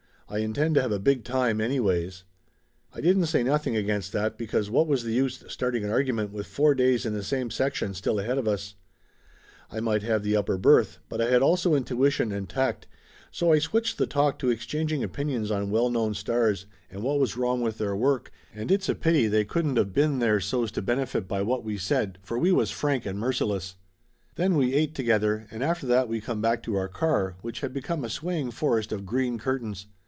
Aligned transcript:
"I 0.33 0.37
intend 0.37 0.75
to 0.75 0.81
have 0.81 0.93
a 0.93 0.97
big 0.97 1.25
time 1.25 1.59
anyways!" 1.59 2.23
I 2.95 3.01
didn't 3.01 3.25
say 3.25 3.43
nothing 3.43 3.75
against 3.75 4.13
that 4.13 4.37
because 4.37 4.69
what 4.69 4.87
was 4.87 5.03
the 5.03 5.11
use 5.13 5.43
starting 5.49 5.83
an 5.83 5.89
argument 5.89 6.31
with 6.31 6.47
four 6.47 6.73
days 6.73 7.05
in 7.05 7.13
the 7.13 7.21
same 7.21 7.51
section 7.51 7.93
still 7.93 8.17
ahead 8.17 8.37
of 8.37 8.47
us? 8.47 8.75
I 9.69 9.81
might 9.81 10.03
have 10.03 10.23
the 10.23 10.37
upper 10.37 10.57
berth, 10.57 10.99
but 11.09 11.19
I 11.19 11.29
had 11.29 11.41
also 11.41 11.75
intuition 11.75 12.31
and 12.31 12.47
tact, 12.47 12.87
so 13.29 13.51
I 13.51 13.59
switched 13.59 13.97
the 13.97 14.07
talk 14.07 14.39
to 14.39 14.49
exchanging 14.49 15.03
opinions 15.03 15.51
on 15.51 15.69
well 15.69 15.89
known 15.89 16.13
stars 16.13 16.65
and 16.89 17.03
what 17.03 17.19
was 17.19 17.35
wrong 17.35 17.59
with 17.59 17.77
their 17.77 17.93
work, 17.93 18.31
and 18.55 18.71
it's 18.71 18.87
a 18.87 18.95
pity 18.95 19.23
Laughter 19.27 19.31
Limited 19.37 19.41
61 19.41 19.41
they 19.41 19.51
couldn't 19.75 19.79
of 19.89 19.93
been 19.93 20.19
there 20.19 20.39
so's 20.39 20.71
to 20.71 20.81
benefit 20.81 21.27
by 21.27 21.41
what 21.41 21.65
we 21.65 21.77
said, 21.77 22.19
for 22.23 22.39
we 22.39 22.53
was 22.53 22.71
frank 22.71 23.05
and 23.05 23.19
merciless. 23.19 23.75
Then 24.35 24.55
we 24.55 24.75
ate 24.75 24.95
together 24.95 25.45
and 25.51 25.61
after 25.61 25.85
that 25.87 26.07
we 26.07 26.21
come 26.21 26.39
back 26.41 26.63
to 26.63 26.77
our 26.77 26.87
car, 26.87 27.35
which 27.41 27.59
had 27.59 27.73
become 27.73 28.05
a 28.05 28.09
swaying 28.09 28.51
forest 28.51 28.93
of 28.93 29.05
green 29.05 29.37
curtains. 29.37 29.87